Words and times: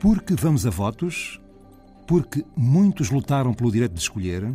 Porque 0.00 0.34
vamos 0.34 0.64
a 0.64 0.70
votos, 0.70 1.38
porque 2.06 2.42
muitos 2.56 3.10
lutaram 3.10 3.52
pelo 3.52 3.70
direito 3.70 3.92
de 3.92 4.00
escolher, 4.00 4.50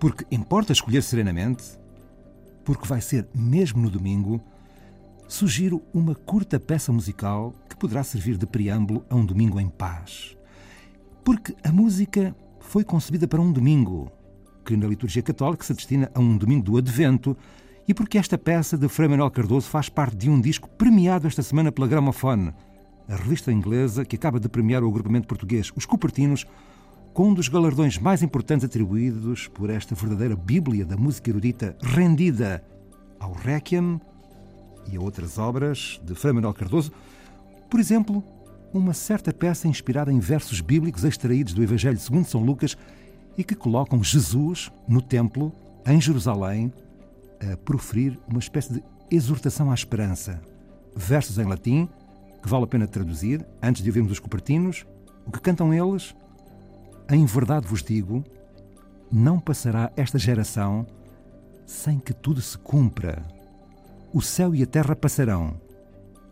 porque 0.00 0.26
importa 0.34 0.72
escolher 0.72 1.00
serenamente, 1.00 1.62
porque 2.64 2.88
vai 2.88 3.00
ser 3.00 3.28
mesmo 3.32 3.80
no 3.80 3.88
domingo, 3.88 4.42
sugiro 5.28 5.80
uma 5.94 6.16
curta 6.16 6.58
peça 6.58 6.90
musical 6.90 7.54
que 7.68 7.76
poderá 7.76 8.02
servir 8.02 8.36
de 8.36 8.48
preâmbulo 8.48 9.06
a 9.08 9.14
um 9.14 9.24
domingo 9.24 9.60
em 9.60 9.68
paz. 9.68 10.36
Porque 11.22 11.54
a 11.62 11.70
música 11.70 12.34
foi 12.58 12.82
concebida 12.82 13.28
para 13.28 13.40
um 13.40 13.52
domingo, 13.52 14.10
que 14.64 14.76
na 14.76 14.88
liturgia 14.88 15.22
católica 15.22 15.64
se 15.64 15.72
destina 15.72 16.10
a 16.12 16.18
um 16.18 16.36
domingo 16.36 16.64
do 16.64 16.76
Advento, 16.78 17.36
e 17.86 17.94
porque 17.94 18.18
esta 18.18 18.36
peça 18.36 18.76
de 18.76 18.88
Frei 18.88 19.08
Manuel 19.08 19.30
Cardoso 19.30 19.68
faz 19.68 19.88
parte 19.88 20.16
de 20.16 20.28
um 20.28 20.40
disco 20.40 20.68
premiado 20.68 21.28
esta 21.28 21.44
semana 21.44 21.70
pela 21.70 21.86
Gramophone, 21.86 22.52
a 23.08 23.16
revista 23.16 23.52
inglesa 23.52 24.04
que 24.04 24.16
acaba 24.16 24.40
de 24.40 24.48
premiar 24.48 24.82
o 24.82 24.88
agrupamento 24.88 25.28
português 25.28 25.72
Os 25.76 25.86
Cupertinos 25.86 26.46
com 27.12 27.28
um 27.28 27.34
dos 27.34 27.48
galardões 27.48 27.98
mais 27.98 28.22
importantes 28.22 28.64
atribuídos 28.64 29.46
por 29.46 29.70
esta 29.70 29.94
verdadeira 29.94 30.34
bíblia 30.34 30.84
da 30.84 30.96
música 30.96 31.30
erudita 31.30 31.76
rendida 31.80 32.64
ao 33.20 33.32
Requiem 33.32 34.00
e 34.90 34.96
a 34.96 35.00
outras 35.00 35.38
obras 35.38 36.00
de 36.04 36.14
Frei 36.14 36.32
Manuel 36.32 36.54
Cardoso, 36.54 36.92
por 37.70 37.80
exemplo, 37.80 38.22
uma 38.72 38.92
certa 38.92 39.32
peça 39.32 39.68
inspirada 39.68 40.12
em 40.12 40.18
versos 40.18 40.60
bíblicos 40.60 41.04
extraídos 41.04 41.54
do 41.54 41.62
Evangelho 41.62 41.98
segundo 41.98 42.26
São 42.26 42.42
Lucas 42.42 42.76
e 43.38 43.44
que 43.44 43.54
colocam 43.54 44.02
Jesus 44.02 44.70
no 44.88 45.00
templo, 45.00 45.52
em 45.86 46.00
Jerusalém, 46.00 46.72
a 47.40 47.56
proferir 47.56 48.18
uma 48.28 48.38
espécie 48.38 48.74
de 48.74 48.84
exortação 49.10 49.70
à 49.70 49.74
esperança. 49.74 50.40
Versos 50.96 51.38
em 51.38 51.44
latim, 51.44 51.88
que 52.44 52.50
vale 52.50 52.64
a 52.64 52.66
pena 52.66 52.86
traduzir, 52.86 53.42
antes 53.62 53.82
de 53.82 53.88
ouvirmos 53.88 54.12
os 54.12 54.18
copertinos, 54.18 54.84
o 55.24 55.32
que 55.32 55.40
cantam 55.40 55.72
eles? 55.72 56.14
Em 57.10 57.24
verdade 57.24 57.66
vos 57.66 57.82
digo, 57.82 58.22
não 59.10 59.40
passará 59.40 59.90
esta 59.96 60.18
geração 60.18 60.86
sem 61.64 61.98
que 61.98 62.12
tudo 62.12 62.42
se 62.42 62.58
cumpra. 62.58 63.24
O 64.12 64.20
céu 64.20 64.54
e 64.54 64.62
a 64.62 64.66
terra 64.66 64.94
passarão, 64.94 65.58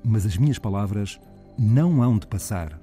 mas 0.05 0.27
as 0.27 0.37
minhas 0.37 0.59
palavras 0.59 1.19
não 1.59 2.03
hão 2.03 2.19
de 2.19 2.27
passar. 2.27 2.79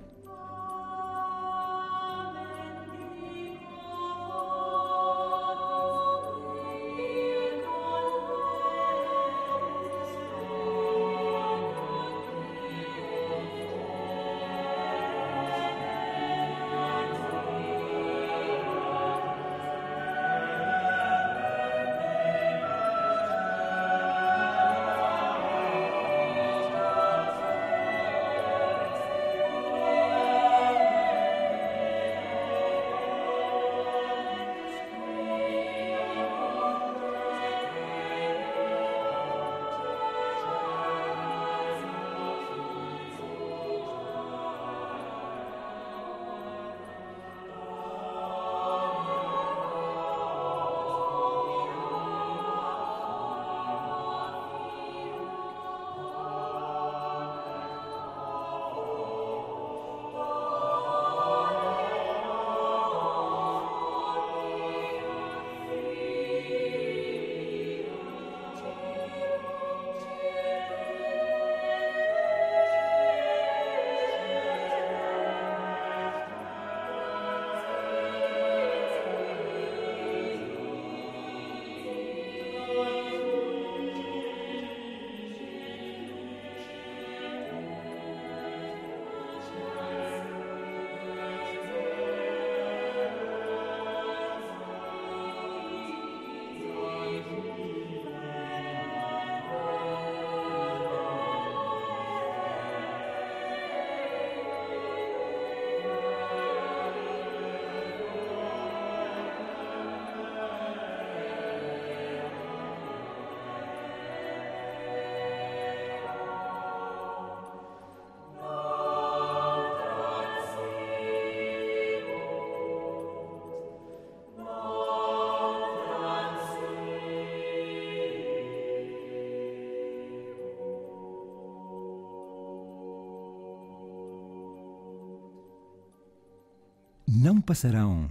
Não 137.22 137.42
passarão. 137.42 138.10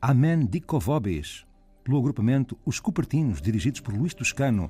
Amen 0.00 0.44
dico 0.44 0.80
vobis, 0.80 1.46
pelo 1.84 1.96
agrupamento 1.96 2.58
Os 2.66 2.80
Cupertinos, 2.80 3.40
dirigidos 3.40 3.78
por 3.78 3.94
Luís 3.94 4.14
Toscano, 4.14 4.68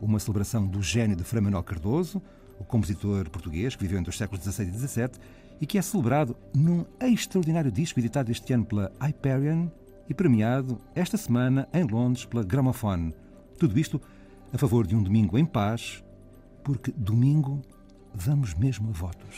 uma 0.00 0.18
celebração 0.18 0.66
do 0.66 0.82
gênio 0.82 1.14
de 1.14 1.22
Frei 1.22 1.40
Manuel 1.40 1.62
Cardoso, 1.62 2.20
o 2.58 2.64
compositor 2.64 3.30
português 3.30 3.76
que 3.76 3.84
viveu 3.84 4.00
entre 4.00 4.10
os 4.10 4.18
séculos 4.18 4.42
XVI 4.42 4.64
e 4.64 4.72
XVII 4.72 5.10
e 5.60 5.64
que 5.64 5.78
é 5.78 5.82
celebrado 5.82 6.36
num 6.52 6.84
extraordinário 7.00 7.70
disco 7.70 8.00
editado 8.00 8.32
este 8.32 8.52
ano 8.52 8.64
pela 8.64 8.90
Hyperion 9.00 9.68
e 10.08 10.12
premiado 10.12 10.80
esta 10.92 11.16
semana 11.16 11.68
em 11.72 11.84
Londres 11.84 12.24
pela 12.24 12.42
Gramophone. 12.42 13.14
Tudo 13.60 13.78
isto 13.78 14.00
a 14.52 14.58
favor 14.58 14.88
de 14.88 14.96
um 14.96 15.02
domingo 15.04 15.38
em 15.38 15.46
paz, 15.46 16.02
porque 16.64 16.90
domingo 16.90 17.62
vamos 18.12 18.54
mesmo 18.54 18.88
a 18.88 18.92
votos. 18.92 19.36